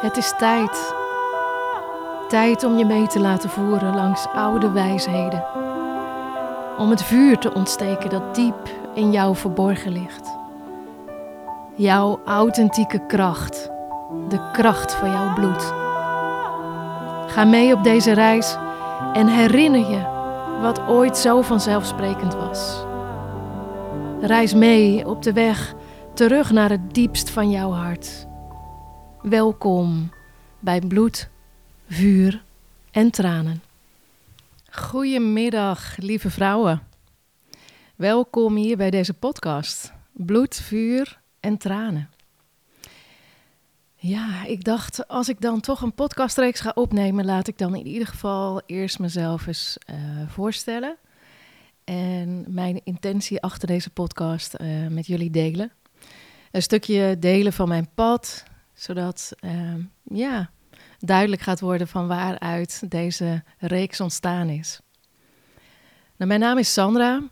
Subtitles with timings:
[0.00, 0.94] Het is tijd.
[2.28, 5.44] Tijd om je mee te laten voeren langs oude wijsheden.
[6.78, 10.36] Om het vuur te ontsteken dat diep in jou verborgen ligt.
[11.74, 13.70] Jouw authentieke kracht.
[14.28, 15.72] De kracht van jouw bloed.
[17.26, 18.56] Ga mee op deze reis
[19.12, 20.06] en herinner je
[20.60, 22.84] wat ooit zo vanzelfsprekend was.
[24.20, 25.74] Reis mee op de weg
[26.14, 28.28] terug naar het diepst van jouw hart.
[29.22, 30.12] Welkom
[30.58, 31.28] bij bloed,
[31.88, 32.44] vuur
[32.90, 33.62] en tranen.
[34.70, 36.82] Goedemiddag, lieve vrouwen.
[37.96, 39.92] Welkom hier bij deze podcast.
[40.12, 42.10] Bloed, vuur en tranen.
[43.94, 47.86] Ja, ik dacht, als ik dan toch een podcastreeks ga opnemen, laat ik dan in
[47.86, 49.96] ieder geval eerst mezelf eens uh,
[50.28, 50.96] voorstellen.
[51.84, 55.72] En mijn intentie achter deze podcast uh, met jullie delen.
[56.50, 58.44] Een stukje delen van mijn pad,
[58.80, 60.50] zodat uh, ja,
[60.98, 64.80] duidelijk gaat worden van waaruit deze reeks ontstaan is.
[66.16, 67.22] Nou, mijn naam is Sandra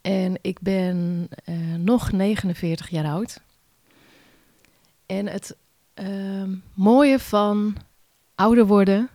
[0.00, 3.40] en ik ben uh, nog 49 jaar oud.
[5.06, 5.56] En het
[5.94, 6.42] uh,
[6.74, 7.76] mooie van
[8.34, 9.08] ouder worden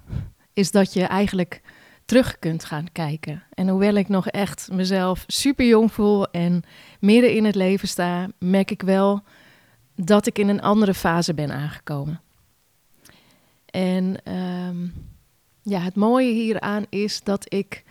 [0.54, 1.62] is dat je eigenlijk
[2.06, 3.44] terug kunt gaan kijken.
[3.54, 6.64] En hoewel ik nog echt mezelf super jong voel en
[7.00, 9.24] midden in het leven sta, merk ik wel
[9.96, 12.22] dat ik in een andere fase ben aangekomen.
[13.66, 14.94] En um,
[15.62, 17.84] ja, het mooie hieraan is dat ik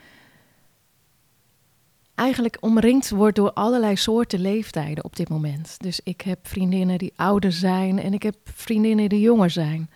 [2.15, 5.75] eigenlijk omringd word door allerlei soorten leeftijden op dit moment.
[5.79, 9.91] Dus ik heb vriendinnen die ouder zijn en ik heb vriendinnen die jonger zijn.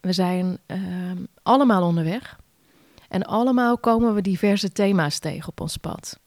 [0.00, 2.38] We zijn um, allemaal onderweg
[3.08, 6.18] en allemaal komen we diverse thema's tegen op ons pad.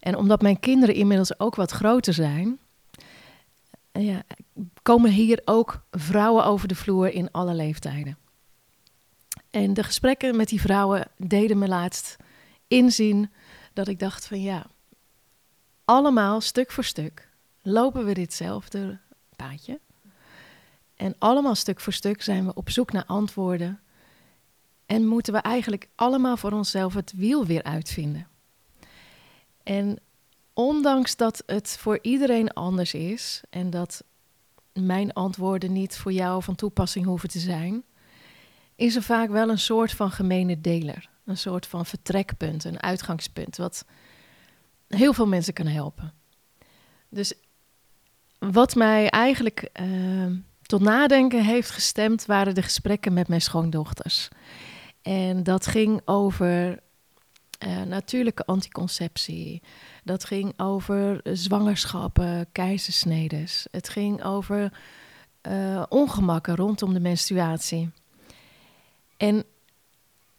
[0.00, 2.58] En omdat mijn kinderen inmiddels ook wat groter zijn,
[3.92, 4.22] ja,
[4.82, 8.18] komen hier ook vrouwen over de vloer in alle leeftijden.
[9.50, 12.16] En de gesprekken met die vrouwen deden me laatst
[12.68, 13.30] inzien
[13.72, 14.66] dat ik dacht van ja,
[15.84, 17.28] allemaal stuk voor stuk
[17.62, 18.98] lopen we ditzelfde
[19.36, 19.80] paadje.
[20.96, 23.80] En allemaal stuk voor stuk zijn we op zoek naar antwoorden.
[24.86, 28.28] En moeten we eigenlijk allemaal voor onszelf het wiel weer uitvinden.
[29.62, 29.98] En
[30.54, 34.04] ondanks dat het voor iedereen anders is en dat
[34.72, 37.84] mijn antwoorden niet voor jou van toepassing hoeven te zijn,
[38.74, 41.10] is er vaak wel een soort van gemene deler.
[41.24, 43.84] Een soort van vertrekpunt, een uitgangspunt, wat
[44.88, 46.12] heel veel mensen kan helpen.
[47.08, 47.34] Dus
[48.38, 54.28] wat mij eigenlijk uh, tot nadenken heeft gestemd, waren de gesprekken met mijn schoondochters.
[55.02, 56.80] En dat ging over
[57.66, 59.62] uh, natuurlijke anticonceptie.
[60.04, 63.66] Dat ging over zwangerschappen, keizersnedes.
[63.70, 64.72] Het ging over
[65.48, 67.90] uh, ongemakken rondom de menstruatie.
[69.16, 69.44] En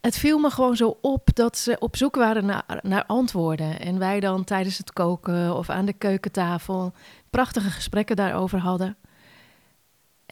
[0.01, 3.79] het viel me gewoon zo op dat ze op zoek waren naar, naar antwoorden.
[3.79, 6.93] En wij dan tijdens het koken of aan de keukentafel
[7.29, 8.97] prachtige gesprekken daarover hadden.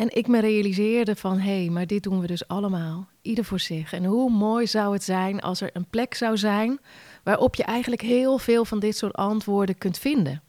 [0.02, 3.60] En ik me realiseerde van, hé, hey, maar dit doen we dus allemaal, ieder voor
[3.60, 3.94] zich.
[3.94, 6.80] En hoe mooi zou het zijn als er een plek zou zijn
[7.24, 10.42] waarop je eigenlijk heel veel van dit soort antwoorden kunt vinden.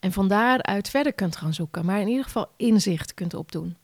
[0.00, 3.76] En van daaruit verder kunt gaan zoeken, maar in ieder geval inzicht kunt opdoen.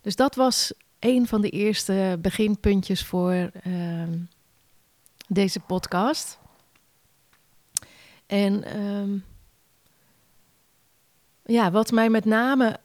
[0.00, 4.02] Dus dat was een van de eerste beginpuntjes voor uh,
[5.28, 6.38] deze podcast.
[8.26, 9.24] En um,
[11.44, 12.82] ja, wat mij met name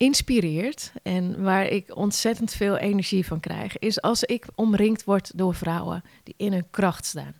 [0.00, 5.54] inspireert en waar ik ontzettend veel energie van krijg, is als ik omringd word door
[5.54, 7.34] vrouwen die in hun kracht staan.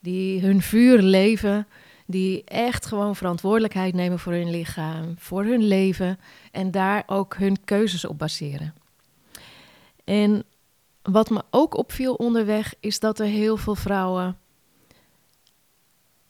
[0.00, 1.66] Die hun vuur leven,
[2.06, 6.18] die echt gewoon verantwoordelijkheid nemen voor hun lichaam, voor hun leven
[6.52, 8.74] en daar ook hun keuzes op baseren.
[10.04, 10.44] En
[11.02, 14.38] wat me ook opviel onderweg is dat er heel veel vrouwen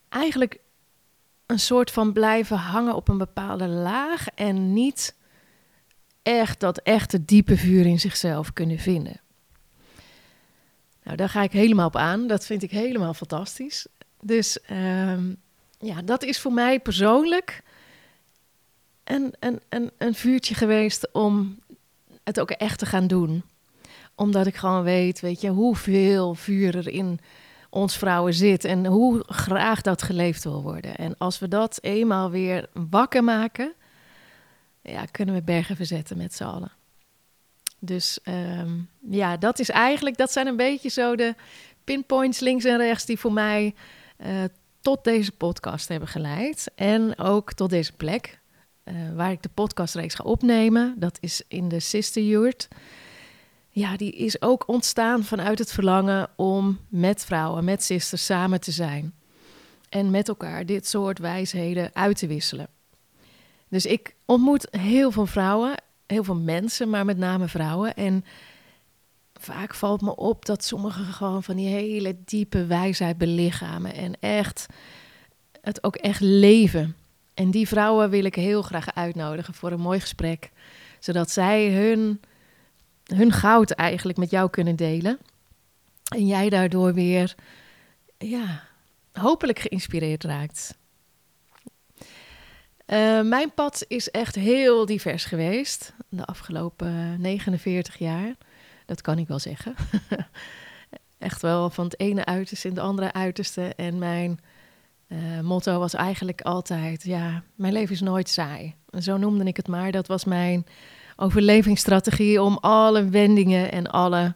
[0.09, 0.59] eigenlijk
[1.47, 5.16] een soort van blijven hangen op een bepaalde laag en niet
[6.27, 9.21] echt dat echte diepe vuur in zichzelf kunnen vinden.
[11.03, 12.27] Nou, daar ga ik helemaal op aan.
[12.27, 13.87] Dat vind ik helemaal fantastisch.
[14.21, 15.37] Dus um,
[15.79, 17.63] ja, dat is voor mij persoonlijk
[19.05, 21.59] een, een, een, een vuurtje geweest om
[22.25, 23.43] het ook echt te gaan doen.
[24.15, 27.21] Omdat ik gewoon weet, weet je, hoeveel vuur er in
[27.71, 30.97] ons vrouwen zit en hoe graag dat geleefd wil worden.
[30.97, 33.73] En als we dat eenmaal weer wakker maken,
[34.87, 36.73] ja, kunnen we bergen verzetten met z'n allen.
[37.79, 41.35] Dus um, ja, dat is eigenlijk, dat zijn een beetje zo de
[41.85, 43.75] pinpoints links en rechts die voor mij
[44.19, 44.45] uh,
[44.81, 46.71] tot deze podcast hebben geleid.
[46.75, 48.39] En ook tot deze plek
[48.83, 50.95] eh, waar ik de podcastreeks ga opnemen.
[50.99, 52.69] Dat is in de Sisterhood.
[53.71, 58.71] Ja, die is ook ontstaan vanuit het verlangen om met vrouwen, met sisters samen te
[58.71, 59.15] zijn.
[59.89, 62.69] En met elkaar dit soort wijsheden uit te wisselen.
[63.69, 65.75] Dus ik ontmoet heel veel vrouwen,
[66.07, 67.95] heel veel mensen, maar met name vrouwen.
[67.95, 68.25] En
[69.35, 73.95] vaak valt me op dat sommigen gewoon van die hele diepe wijsheid belichamen.
[73.95, 74.67] En echt
[75.61, 76.97] het ook echt leven.
[77.35, 80.51] En die vrouwen wil ik heel graag uitnodigen voor een mooi gesprek.
[80.99, 82.21] Zodat zij hun,
[83.05, 85.19] hun goud eigenlijk met jou kunnen delen.
[86.15, 87.35] En jij daardoor weer,
[88.19, 88.63] ja,
[89.13, 90.79] hopelijk geïnspireerd raakt.
[92.87, 98.35] Uh, mijn pad is echt heel divers geweest de afgelopen 49 jaar.
[98.87, 99.75] Dat kan ik wel zeggen.
[101.19, 103.73] echt wel van het ene uiterste in de andere uiterste.
[103.77, 104.41] En mijn
[105.09, 108.75] uh, motto was eigenlijk altijd: ja, mijn leven is nooit saai.
[108.99, 109.91] Zo noemde ik het maar.
[109.91, 110.67] Dat was mijn
[111.17, 114.35] overlevingsstrategie om alle wendingen en alle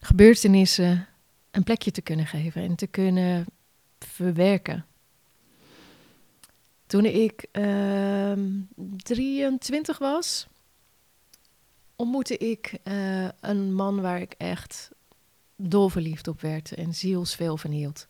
[0.00, 1.06] gebeurtenissen
[1.50, 3.46] een plekje te kunnen geven en te kunnen
[3.98, 4.84] verwerken.
[6.94, 8.50] Toen ik uh, ehm,
[8.96, 10.46] 23 was,
[11.96, 14.90] ontmoette ik uh, een man waar ik echt
[15.56, 18.06] dolverliefd op werd en zielsveel van hield.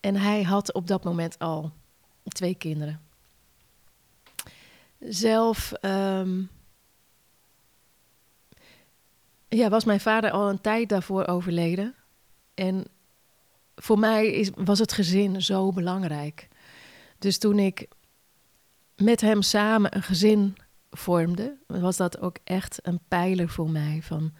[0.00, 1.72] En hij had op dat moment al
[2.22, 3.00] twee kinderen.
[4.98, 6.50] Zelf um,
[9.48, 11.94] ja, was mijn vader al een tijd daarvoor overleden.
[12.54, 12.84] En
[13.76, 16.48] voor mij is, was het gezin zo belangrijk.
[17.18, 17.88] Dus toen ik
[18.96, 20.56] met hem samen een gezin
[20.90, 24.32] vormde, was dat ook echt een pijler voor mij van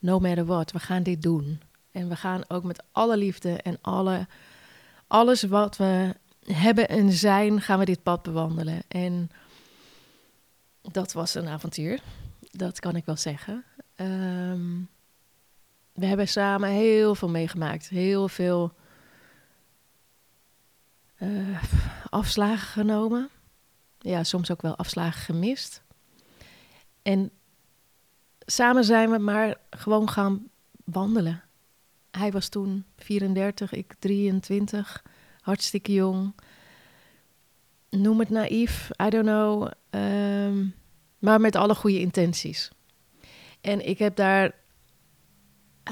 [0.00, 1.60] no matter what, we gaan dit doen.
[1.92, 4.26] En we gaan ook met alle liefde en alle,
[5.06, 8.82] alles wat we hebben en zijn, gaan we dit pad bewandelen.
[8.88, 9.30] En
[10.82, 12.00] dat was een avontuur,
[12.50, 13.64] dat kan ik wel zeggen.
[13.94, 14.80] Ehm,
[15.92, 18.72] we hebben samen heel veel meegemaakt, heel veel
[21.22, 21.62] uh,
[22.10, 23.28] afslagen genomen.
[23.98, 25.82] Ja, soms ook wel afslagen gemist.
[27.02, 27.30] En
[28.46, 30.48] samen zijn we maar gewoon gaan
[30.84, 31.42] wandelen.
[32.10, 35.02] Hij was toen 34, ik 23,
[35.40, 36.34] hartstikke jong.
[37.90, 39.70] Noem het naïef, I don't know.
[39.90, 40.66] Ehm,
[41.18, 42.70] maar met alle goede intenties.
[43.60, 44.54] En ik heb daar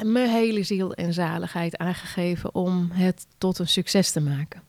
[0.03, 4.68] mijn hele ziel en zaligheid aangegeven om het tot een succes te maken.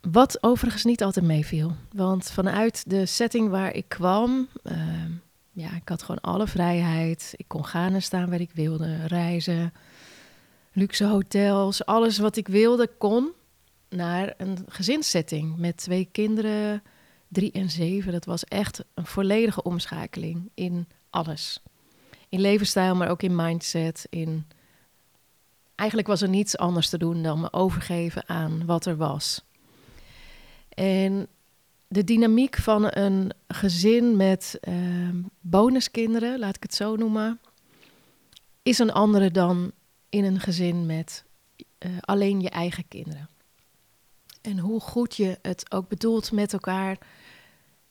[0.00, 1.72] Wat overigens niet altijd meeviel.
[1.92, 5.04] Want vanuit de setting waar ik kwam, uh,
[5.50, 7.34] ja, ik had gewoon alle vrijheid.
[7.36, 9.72] Ik kon gaan en staan waar ik wilde, reizen,
[10.72, 13.30] luxe hotels, alles wat ik wilde kon
[13.88, 16.82] naar een gezinssetting met twee kinderen,
[17.28, 18.12] drie en zeven.
[18.12, 21.62] Dat was echt een volledige omschakeling in alles.
[22.28, 24.06] In levensstijl, maar ook in mindset.
[24.10, 24.46] In...
[25.74, 29.46] Eigenlijk was er niets anders te doen dan me overgeven aan wat er was.
[30.78, 31.28] En
[31.88, 34.74] de dynamiek van een gezin met uh,
[35.40, 37.40] bonuskinderen, laat ik het zo noemen,
[38.62, 39.72] is een andere dan
[40.08, 41.24] in een gezin met
[41.86, 43.28] uh, alleen je eigen kinderen.
[44.42, 46.98] En hoe goed je het ook bedoelt met elkaar,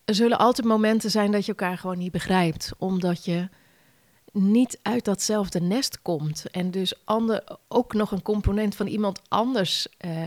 [0.05, 3.50] er zullen altijd momenten zijn dat je elkaar gewoon niet begrijpt, omdat je
[4.31, 9.88] niet uit datzelfde nest komt en dus ander, ook nog een component van iemand anders
[10.05, 10.21] uh,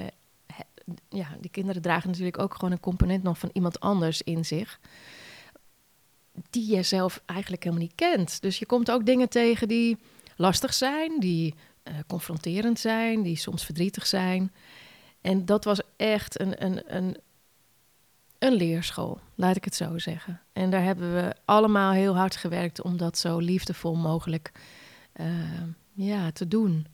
[1.08, 4.80] ja, die kinderen dragen natuurlijk ook gewoon een component nog van iemand anders in zich.
[6.50, 8.42] Die je zelf eigenlijk helemaal niet kent.
[8.42, 9.98] Dus je komt ook dingen tegen die
[10.36, 11.54] lastig zijn, die
[11.84, 14.52] uh, confronterend zijn, die soms verdrietig zijn.
[15.20, 17.16] En dat was echt een, een, een,
[18.38, 20.40] een leerschool, laat ik het zo zeggen.
[20.52, 24.52] En daar hebben we allemaal heel hard gewerkt om dat zo liefdevol mogelijk
[25.20, 25.26] uh,
[25.92, 26.86] ja, te doen.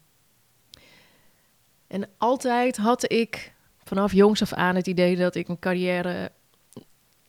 [1.87, 3.53] En altijd had ik
[3.87, 6.31] vanaf jongs af aan het idee dat ik een carrière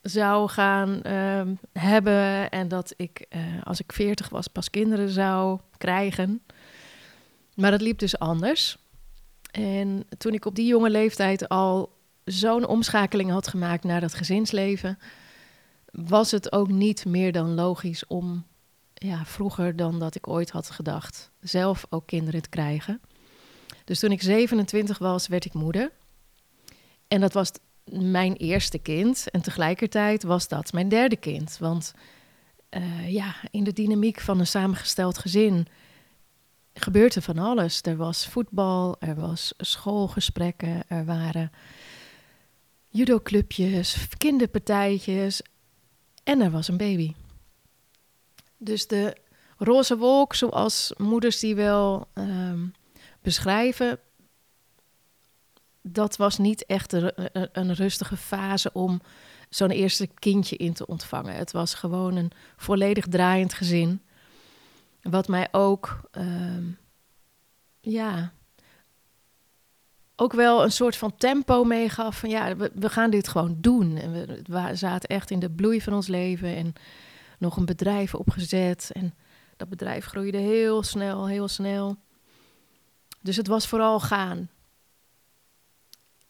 [0.03, 5.61] zou gaan ehm, hebben en dat ik uh, als ik 40 was pas kinderen zou
[5.79, 6.43] krijgen.
[7.55, 8.79] Maar dat liep dus anders.
[9.51, 11.93] En toen ik op die jonge leeftijd al
[12.25, 14.99] zo'n omschakeling had gemaakt naar dat gezinsleven,
[15.91, 18.45] was het ook niet meer dan logisch om
[18.95, 23.01] ja, vroeger dan dat ik ooit had gedacht, zelf ook kinderen te krijgen.
[23.85, 25.91] Dus toen ik 27 was, werd ik moeder.
[27.09, 27.51] En dat was
[27.91, 29.31] mijn eerste kind.
[29.31, 31.57] En tegelijkertijd was dat mijn derde kind.
[31.59, 31.95] Want
[32.71, 35.67] uh, ja, in de dynamiek van een samengesteld gezin
[36.75, 37.83] gebeurt er van alles.
[37.83, 41.53] Er was voetbal, er was schoolgesprekken, er waren
[42.89, 45.43] judoclubjes, kinderpartijtjes
[46.25, 47.13] en er was een baby.
[48.57, 49.17] Dus de
[49.57, 52.67] roze wolk, zoals moeders die wel ehm,
[53.23, 53.99] beschrijven,
[55.93, 59.01] dat was niet echt een, rustige fase om
[59.49, 61.35] zo'n eerste kindje in te ontvangen.
[61.35, 64.03] Het was gewoon een volledig draaiend gezin.
[65.03, 66.65] Wat mij ook, ehm,
[67.81, 68.33] ja,
[70.17, 72.19] ook wel een soort van tempo meegaf.
[72.19, 73.97] Van ja, we, we gaan dit gewoon doen.
[73.97, 76.73] En we, we zaten echt in de bloei van ons leven en
[77.39, 78.91] nog een bedrijf opgezet.
[78.93, 79.15] En
[79.57, 81.97] dat bedrijf groeide heel snel, heel snel.
[83.23, 84.49] Dus het was vooral gaan.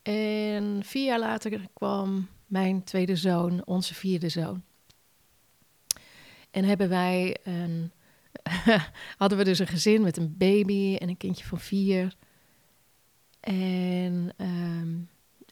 [0.08, 4.62] En vier jaar later kwam mijn tweede zoon, onze vierde zoon.
[6.50, 7.92] En hebben wij een,
[9.18, 12.14] hadden we dus een gezin met een baby en een kindje van vier.
[13.40, 14.96] En ehm,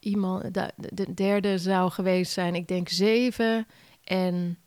[0.01, 3.67] iemand, de, de, derde zou geweest zijn, ik denk zeven
[4.05, 4.59] en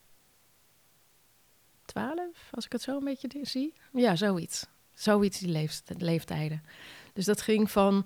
[1.86, 3.74] twaalf, als ik het zo een beetje zie.
[3.94, 4.66] Ja, zoiets.
[4.94, 6.64] Zoiets die leeftijden.
[7.14, 8.06] Dus dat ging van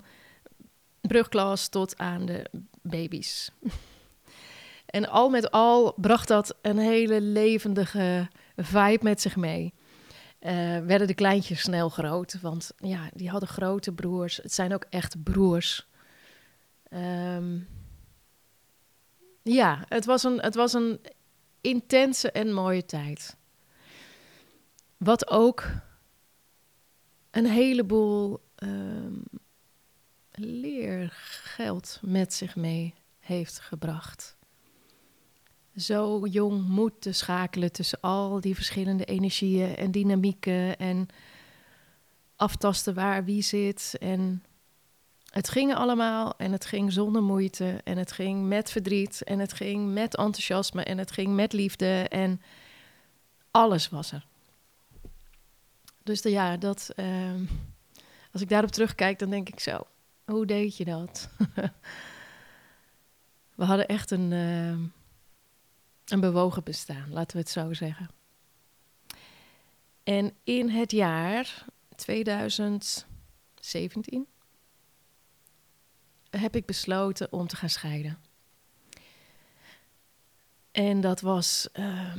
[1.06, 2.50] brugklas tot aan de
[2.82, 3.50] baby's.
[4.86, 9.74] en al met al bracht dat een hele levendige vibe met zich mee.
[10.40, 14.36] Uh, werden de kleintjes snel groot, want ja, die hadden grote broers.
[14.36, 15.86] Het zijn ook echt broers.
[16.88, 17.58] Ehm,
[19.42, 21.00] ja, het was, een, het was een
[21.60, 23.36] intense en mooie tijd.
[24.96, 25.64] Wat ook
[27.30, 29.22] een heleboel um,
[30.36, 34.36] leergeld met zich mee heeft gebracht.
[35.76, 41.08] Zo jong moeten schakelen tussen al die verschillende energieën en dynamieken en
[42.36, 43.96] aftasten waar wie zit.
[44.00, 44.44] En
[45.30, 49.52] het ging allemaal en het ging zonder moeite en het ging met verdriet en het
[49.52, 52.40] ging met enthousiasme en het ging met liefde en
[53.50, 54.26] alles was er.
[56.02, 57.44] Dus de, ja, dat, ehm,
[58.32, 59.86] als ik daarop terugkijk, dan denk ik zo,
[60.24, 61.28] hoe deed je dat?
[63.54, 64.82] We hadden echt een, ehm,
[66.04, 68.10] een bewogen bestaan, laten we het zo zeggen.
[70.02, 71.64] En in het jaar
[71.96, 74.26] 2017
[76.30, 78.18] heb ik besloten om te gaan scheiden.
[80.70, 81.68] En dat was.
[81.74, 82.14] Uh,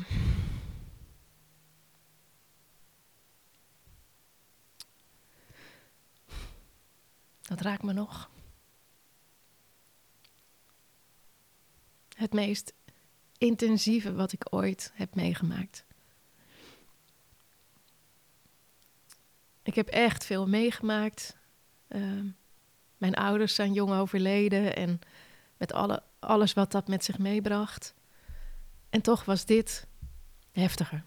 [7.45, 8.29] dat raakt me nog.
[12.15, 12.73] Het meest
[13.37, 15.85] intensieve wat ik ooit heb meegemaakt.
[19.63, 21.37] Ik heb echt veel meegemaakt.
[21.87, 22.27] Ehm,
[22.97, 24.99] mijn ouders zijn jong overleden en
[25.57, 27.93] met alle, alles wat dat met zich meebracht.
[28.89, 29.87] En toch was dit
[30.51, 31.03] heftiger.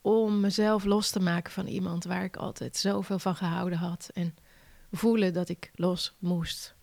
[0.00, 4.36] Om mezelf los te maken van iemand waar ik altijd zoveel van gehouden had en
[4.96, 6.74] voelen dat ik los moest.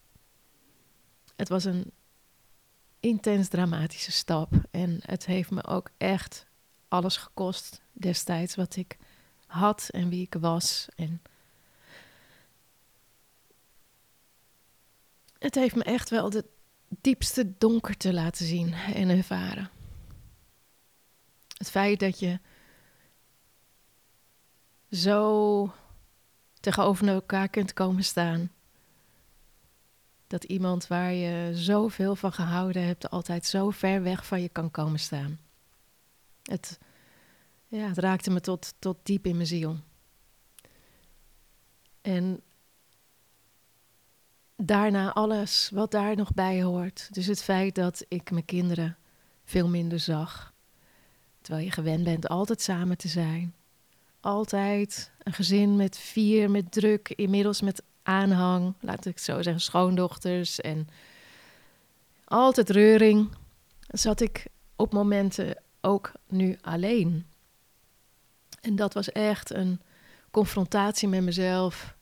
[1.35, 1.91] Het was een
[2.99, 4.53] intens dramatische stap.
[4.71, 6.45] En het heeft me ook echt
[6.87, 8.97] alles gekost destijds wat ik
[9.45, 10.87] had en wie ik was.
[10.95, 11.21] En
[15.39, 16.45] het heeft me echt wel de
[17.01, 19.69] diepste donkerte laten zien en ervaren.
[21.57, 22.39] Het feit dat je
[24.91, 25.73] zo
[26.63, 28.51] tegenover elkaar kunt komen staan
[30.27, 34.71] dat iemand waar je zoveel van gehouden hebt, altijd zo ver weg van je kan
[34.71, 35.39] komen staan.
[36.43, 36.79] Het,
[37.67, 39.77] ja, het raakte me tot, tot diep in mijn ziel.
[42.01, 42.41] En
[44.55, 47.13] daarna alles wat daar nog bij hoort.
[47.13, 48.97] Dus het feit dat ik mijn kinderen
[49.43, 50.53] veel minder zag.
[51.41, 53.53] Terwijl je gewend bent altijd samen te zijn.
[54.23, 60.61] Altijd een gezin met vier, met druk, inmiddels met aanhang, laat ik zo zeggen, schoondochters
[60.61, 60.87] en
[62.25, 63.29] altijd reuring,
[63.87, 67.25] zat ik op momenten ook nu alleen.
[68.61, 69.81] En dat was echt een
[70.31, 71.95] confrontatie met mezelf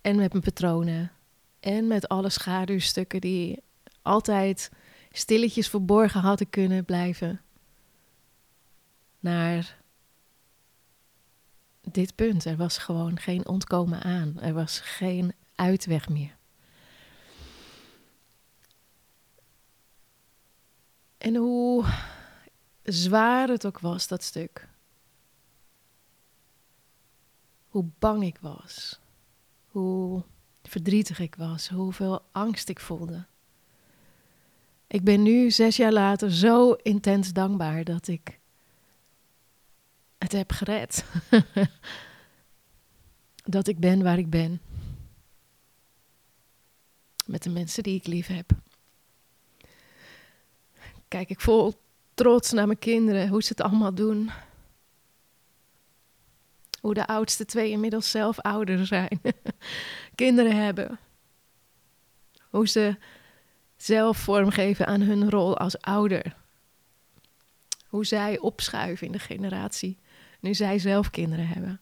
[0.00, 1.12] en met mijn patronen
[1.60, 3.62] en met alle schaduwstukken die
[4.02, 4.70] altijd
[5.10, 7.40] stilletjes verborgen hadden kunnen blijven.
[9.18, 9.78] Naar
[11.94, 12.44] dit punt.
[12.44, 14.40] Er was gewoon geen ontkomen aan.
[14.40, 16.36] Er was geen uitweg meer.
[21.18, 21.84] En hoe
[22.82, 24.68] zwaar het ook was, dat stuk.
[27.68, 29.00] Hoe bang ik was.
[29.66, 30.22] Hoe
[30.62, 31.68] verdrietig ik was.
[31.68, 33.26] Hoeveel angst ik voelde.
[34.86, 38.39] Ik ben nu, zes jaar later, zo intens dankbaar dat ik
[40.20, 41.04] het heb gered.
[43.44, 44.60] dat ik ben waar ik ben.
[47.26, 48.50] Met de mensen die ik lief heb.
[51.08, 51.80] Kijk ik vol
[52.14, 54.30] trots naar mijn kinderen, hoe ze het allemaal doen.
[56.80, 59.20] Hoe de oudste twee inmiddels zelf ouder zijn.
[60.14, 60.98] kinderen hebben.
[62.40, 62.96] Hoe ze
[63.76, 66.36] zelf vormgeven aan hun rol als ouder.
[67.86, 69.98] Hoe zij opschuiven in de generatie
[70.40, 71.80] nu zij zelf kinderen hebben.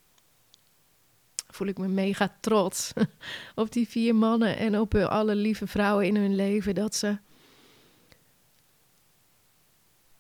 [1.51, 2.93] Voel ik me mega trots
[3.55, 6.75] op die vier mannen en op alle lieve vrouwen in hun leven.
[6.75, 7.19] Dat ze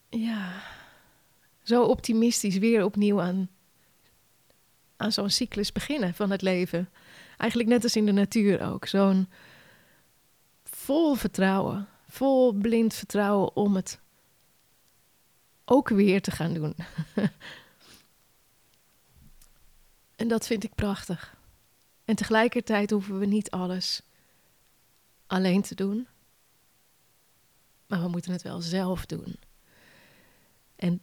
[0.08, 0.62] ja,
[1.62, 3.48] zo optimistisch weer opnieuw aan,
[4.96, 6.88] aan zo'n cyclus beginnen van het leven.
[7.36, 8.86] Eigenlijk net als in de natuur ook.
[8.86, 9.28] Zo'n
[10.64, 14.00] vol vertrouwen, vol blind vertrouwen om het
[15.64, 16.74] ook weer te gaan doen.
[20.18, 21.36] en dat vind ik prachtig.
[22.04, 24.02] En tegelijkertijd hoeven we niet alles
[25.26, 26.06] alleen te doen.
[27.86, 29.36] Maar we moeten het wel zelf doen.
[30.76, 31.00] En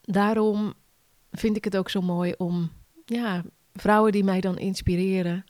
[0.00, 0.74] daarom
[1.30, 2.72] vind ik het ook zo mooi om
[3.04, 5.44] ja, vrouwen die mij dan inspireren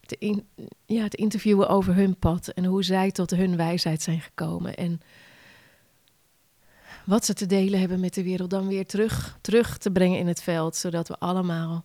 [0.00, 0.48] te, in,
[0.86, 4.74] ja, te interviewen over hun pad en hoe zij tot hun wijsheid zijn gekomen.
[4.74, 5.00] En
[7.06, 10.26] wat ze te delen hebben met de wereld, dan weer terug, terug te brengen in
[10.26, 11.84] het veld, zodat we allemaal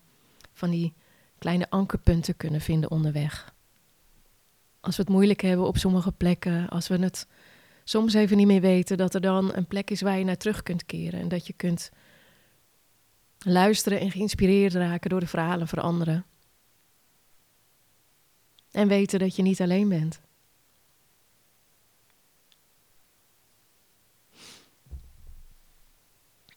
[0.54, 0.94] van die
[1.38, 3.54] kleine ankerpunten kunnen vinden onderweg.
[4.80, 7.28] Als we het moeilijk hebben op sommige plekken, als we het
[7.84, 10.64] soms even niet meer weten, dat er dan een plek is waar je naar terug
[10.64, 11.92] kunt keren en dat je kunt
[13.38, 16.26] luisteren en geïnspireerd raken door de verhalen van anderen.
[18.72, 20.22] En weten dat je niet alleen bent.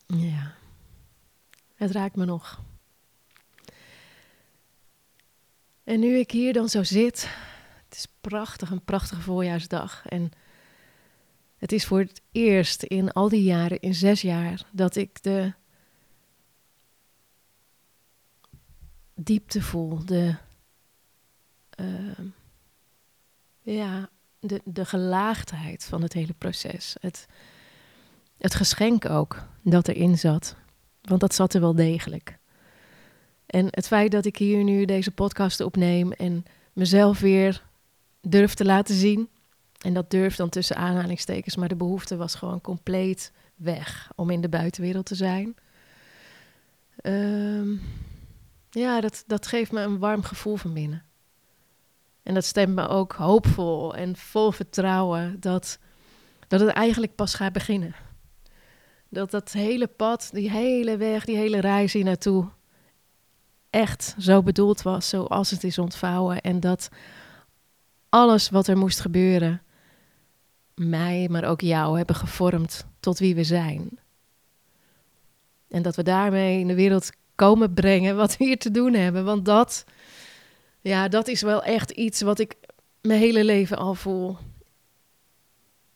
[0.07, 0.55] Ja,
[1.85, 2.62] het raakt me nog.
[5.85, 7.29] En nu ik hier dan zo zit,
[7.85, 10.07] het is prachtig, een prachtige voorjaarsdag.
[10.07, 10.31] En
[11.57, 15.53] het is voor het eerst in al die jaren, in zes jaar, dat ik de
[19.14, 20.35] diepte voel, de
[21.81, 22.18] uh,
[23.61, 24.09] ja,
[24.40, 26.97] de, de gelaagdheid van het hele proces.
[27.01, 27.27] Het,
[28.38, 30.57] het geschenk ook dat erin zat.
[31.05, 32.38] Want dat zat er wel degelijk.
[33.47, 37.62] En het feit dat ik hier nu deze podcast opneem en mezelf weer
[38.21, 39.29] durf te laten zien.
[39.81, 44.40] En dat durf dan tussen aanhalingstekens, maar de behoefte was gewoon compleet weg om in
[44.40, 45.55] de buitenwereld te zijn.
[47.03, 47.81] Um,
[48.71, 51.03] ja, dat, dat geeft me een warm gevoel van binnen.
[52.23, 55.79] En dat stemt me ook hoopvol en vol vertrouwen dat,
[56.49, 57.95] dat het eigenlijk pas gaat beginnen.
[59.14, 62.48] Dat dat hele pad, die hele weg, die hele reis hier naartoe
[63.70, 66.40] echt zo bedoeld was zoals het is ontvouwen.
[66.40, 66.88] En dat
[68.09, 69.62] alles wat er moest gebeuren,
[70.74, 73.98] mij, maar ook jou, hebben gevormd tot wie we zijn.
[75.68, 79.24] En dat we daarmee in de wereld komen brengen wat we hier te doen hebben.
[79.24, 79.85] Want dat
[80.81, 82.57] ja, dat is wel echt iets wat ik
[83.00, 84.37] mijn hele leven al voel.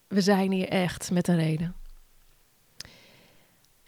[0.07, 1.78] We zijn hier echt met een reden.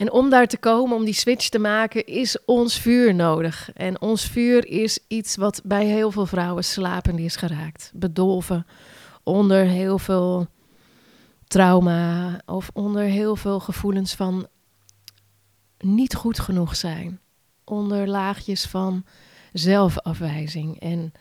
[0.00, 3.72] En om daar te komen, om die switch te maken, is ons vuur nodig.
[3.72, 7.90] En ons vuur is iets wat bij heel veel vrouwen slapend is geraakt.
[7.94, 8.66] Bedolven
[9.22, 10.48] onder heel veel
[11.46, 14.46] trauma of onder heel veel gevoelens van
[15.78, 17.20] niet goed genoeg zijn.
[17.64, 19.04] Onder laagjes van
[19.52, 21.12] zelfafwijzing en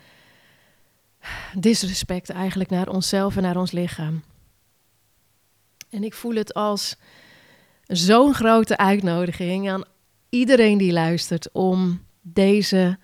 [1.53, 4.23] disrespect eigenlijk naar onszelf en naar ons lichaam.
[5.89, 6.97] En ik voel het als
[7.89, 9.83] zo'n grote uitnodiging aan
[10.29, 12.97] iedereen die luistert om deze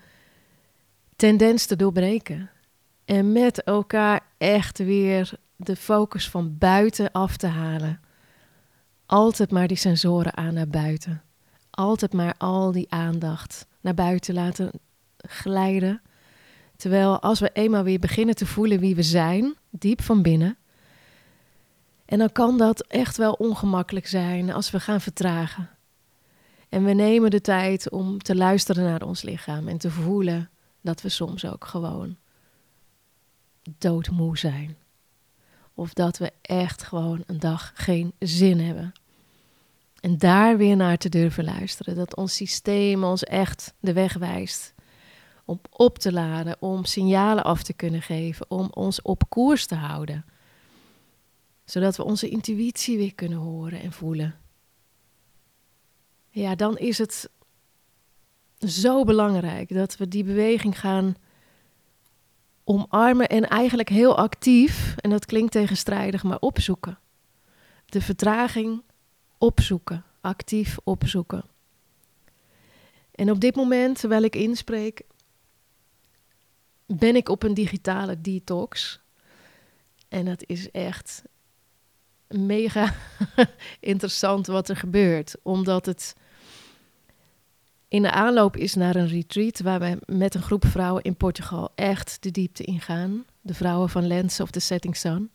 [1.16, 2.50] tendens te doorbreken.
[3.04, 8.00] En met elkaar echt weer de focus van buiten af te halen.
[9.06, 11.22] Altijd maar die sensoren aan naar buiten.
[11.70, 14.70] Altijd maar al die aandacht naar buiten laten
[15.16, 16.02] glijden.
[16.76, 20.56] Terwijl als we eenmaal weer beginnen te voelen wie we zijn, diep van binnen.
[22.06, 25.70] En dan kan dat echt wel ongemakkelijk zijn als we gaan vertragen.
[26.68, 31.02] En we nemen de tijd om te luisteren naar ons lichaam en te voelen dat
[31.02, 32.16] we soms ook gewoon
[33.78, 34.76] doodmoe zijn.
[35.74, 38.92] Of dat we echt gewoon een dag geen zin hebben.
[40.00, 41.94] En daar weer naar te durven luisteren.
[41.94, 44.74] Dat ons systeem ons echt de weg wijst
[45.44, 49.74] om op te laden, om signalen af te kunnen geven, om ons op koers te
[49.74, 50.24] houden.
[51.66, 54.34] Zodat we onze intuïtie weer kunnen horen en voelen.
[56.30, 57.30] Ja, dan is het
[58.58, 61.16] zo belangrijk dat we die beweging gaan
[62.64, 66.98] omarmen en eigenlijk heel actief, en dat klinkt tegenstrijdig, maar opzoeken.
[67.86, 68.82] De vertraging
[69.38, 71.44] opzoeken, actief opzoeken.
[73.10, 75.02] En op dit moment, terwijl ik inspreek,
[76.86, 79.00] ben ik op een digitale detox.
[80.08, 81.22] En dat is echt
[82.28, 82.94] mega
[83.80, 86.14] interessant wat er gebeurt, omdat het
[87.88, 91.72] in de aanloop is naar een retreat waar we met een groep vrouwen in Portugal
[91.74, 93.24] echt de diepte ingaan.
[93.40, 95.30] De vrouwen van Lens of the Setting Sun.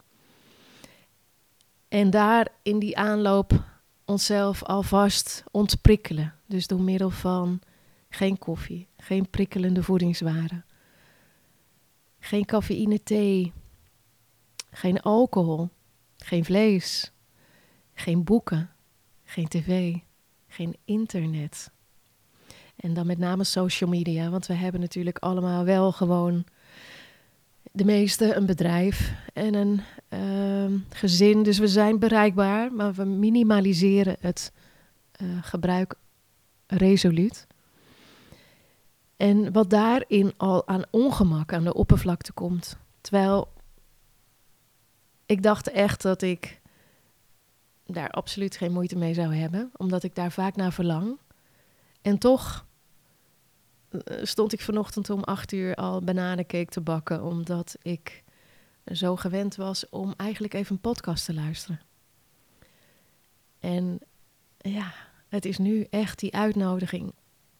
[1.88, 3.64] En daar in die aanloop
[4.06, 6.34] onszelf alvast ontprikkelen.
[6.46, 7.62] Dus door middel van
[8.10, 10.66] geen koffie, geen prikkelende voedingswaren,
[12.20, 13.54] geen cafeïne thee,
[14.72, 15.70] geen alcohol,
[16.24, 17.12] geen vlees,
[17.94, 18.70] geen boeken,
[19.24, 19.96] geen tv,
[20.48, 21.72] geen internet.
[22.76, 26.46] En dan met name social media, want we hebben natuurlijk allemaal wel gewoon
[27.72, 31.44] de meeste een bedrijf en een uh, gezin.
[31.44, 34.52] Dus we zijn bereikbaar, maar we minimaliseren het
[35.22, 35.96] uh, gebruik
[36.68, 37.48] resoluut.
[39.18, 42.78] En wat daarin al aan ongemak aan de oppervlakte komt.
[43.02, 43.48] Terwijl
[45.32, 46.62] ik dacht echt dat ik
[47.86, 51.20] daar absoluut geen moeite mee zou hebben, omdat ik daar vaak naar verlang.
[52.02, 52.66] En toch
[53.90, 58.24] eh, stond ik vanochtend om acht uur al bananencake te bakken, omdat ik
[58.86, 61.82] zo gewend was om eigenlijk even een podcast te luisteren.
[63.60, 64.00] En
[64.58, 64.94] ja,
[65.28, 67.14] het is nu echt die uitnodiging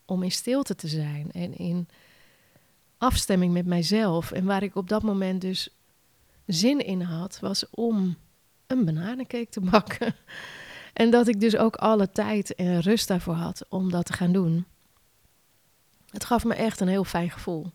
[0.06, 1.88] om in stilte te zijn en in
[2.98, 4.32] afstemming met mijzelf.
[4.32, 5.70] En waar ik op dat moment dus
[6.46, 8.18] zin in had, was om
[8.68, 10.16] een bananencake te bakken.
[10.94, 14.32] En dat ik dus ook alle tijd en rust daarvoor had om dat te gaan
[14.32, 14.66] doen.
[16.10, 17.72] Het gaf me echt een heel fijn gevoel.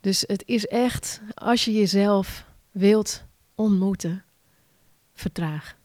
[0.00, 4.24] Dus het is echt, als je jezelf wilt ontmoeten,
[5.14, 5.76] vertraag.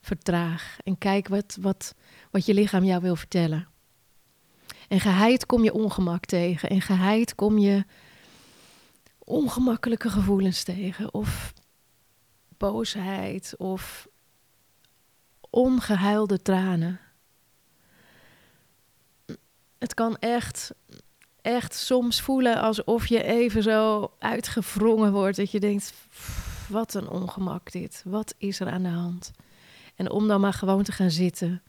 [0.00, 1.94] Vertraag en kijk wat, wat,
[2.30, 3.68] wat je lichaam jou wil vertellen.
[4.88, 6.68] En geheid kom je ongemak tegen.
[6.68, 7.84] En geheid kom je
[9.28, 11.14] ongemakkelijke gevoelens tegen.
[11.14, 11.52] Of
[12.56, 14.08] boosheid of
[15.50, 17.00] ongehuilde tranen.
[19.78, 20.74] Het kan echt,
[21.40, 25.36] echt soms voelen alsof je even zo uitgewrongen wordt.
[25.36, 25.92] Dat je denkt,
[26.68, 28.02] wat een ongemak dit.
[28.04, 29.30] Wat is er aan de hand?
[29.94, 31.62] En om dan maar gewoon te gaan zitten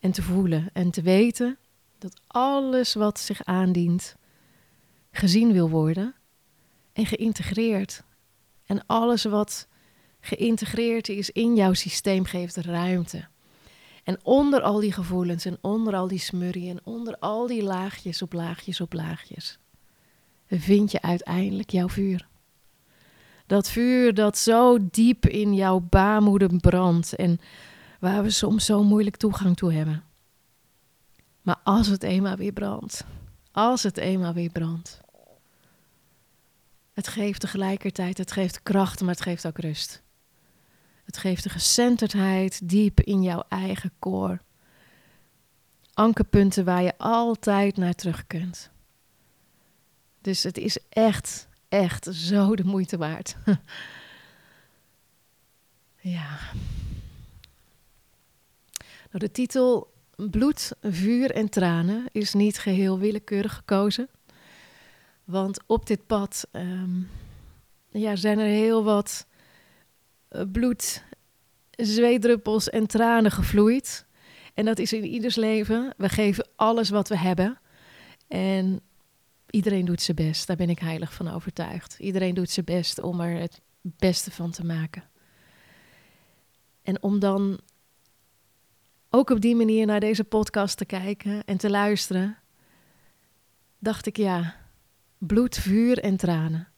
[0.00, 1.58] en te voelen en te weten
[1.98, 4.16] dat alles wat zich aandient
[5.10, 6.14] gezien wil worden
[6.98, 8.02] en geïntegreerd.
[8.64, 9.68] En alles wat
[10.20, 13.26] geïntegreerd is in jouw systeem geeft ruimte.
[14.04, 18.22] En onder al die gevoelens en onder al die smurrie en onder al die laagjes
[18.22, 19.58] op laagjes op laagjes,
[20.48, 22.28] vind je uiteindelijk jouw vuur.
[23.46, 27.40] Dat vuur dat zo diep in jouw baarmoeder brandt en
[28.00, 30.04] waar we soms zo moeilijk toegang toe hebben.
[31.42, 33.04] Maar als het eenmaal weer brandt,
[33.52, 35.00] als het eenmaal weer brandt,
[36.98, 40.02] het geeft tegelijkertijd, het geeft kracht, maar het geeft ook rust.
[41.04, 44.42] Het geeft de gecenterdheid diep in jouw eigen koor.
[45.94, 48.70] Ankerpunten waar je altijd naar terug kunt.
[50.20, 53.36] Dus het is echt, echt zo de moeite waard.
[56.16, 56.38] ja.
[59.10, 64.08] Nou, de titel Bloed, vuur en tranen is niet geheel willekeurig gekozen.
[65.28, 67.00] Want op dit pad ehm,
[67.88, 69.26] ja, zijn er heel wat
[70.30, 71.04] uh, bloed,
[71.70, 74.06] zweetdruppels en tranen gevloeid.
[74.54, 75.94] En dat is in ieders leven.
[75.96, 77.58] We geven alles wat we hebben.
[78.28, 78.80] En
[79.50, 80.46] iedereen doet zijn best.
[80.46, 81.98] Daar ben ik heilig van overtuigd.
[81.98, 85.04] Iedereen doet zijn best om er het beste van te maken.
[86.82, 87.60] En om dan
[89.10, 92.38] ook op die manier naar deze podcast te kijken en te luisteren,
[93.78, 94.66] dacht ik ja,
[95.18, 96.68] bloed, vuur en tranen.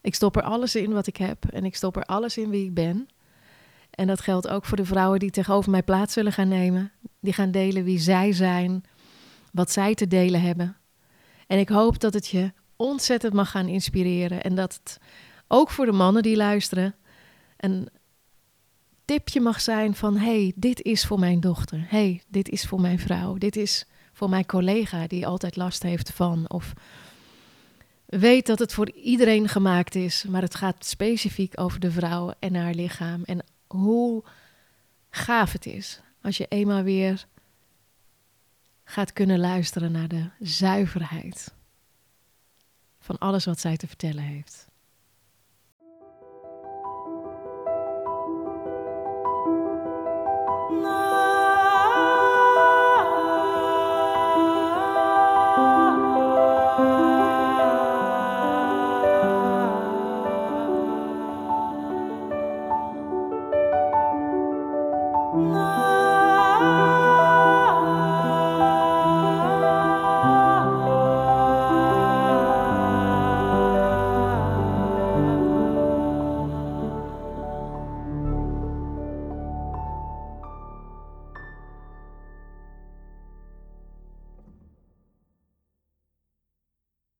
[0.00, 2.64] Ik stop er alles in wat ik heb en ik stop er alles in wie
[2.64, 3.08] ik ben.
[3.90, 6.92] En dat geldt ook voor de vrouwen die tegenover mij plaats zullen gaan nemen.
[7.20, 8.84] Die gaan delen wie zij zijn,
[9.52, 10.76] wat zij te delen hebben.
[11.46, 14.42] En ik hoop dat het je ontzettend mag gaan inspireren.
[14.42, 14.98] En dat het
[15.48, 16.94] ook voor de mannen die luisteren
[17.56, 17.88] een
[19.04, 20.16] tipje mag zijn van...
[20.16, 21.84] hey, dit is voor mijn dochter.
[21.88, 23.34] hey, dit is voor mijn vrouw.
[23.34, 26.50] Dit is voor mijn collega die altijd last heeft van...
[26.50, 26.72] of
[28.18, 32.54] weet dat het voor iedereen gemaakt is, maar het gaat specifiek over de vrouw en
[32.54, 33.22] haar lichaam.
[33.22, 34.24] En hoe
[35.10, 37.26] gaaf het is als je eenmaal weer
[38.84, 41.54] gaat kunnen luisteren naar de zuiverheid
[42.98, 44.66] van alles wat zij te vertellen heeft.